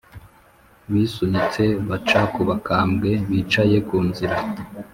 [0.91, 4.35] bisunitse, baca ku bakambwe bicaye ku nzira.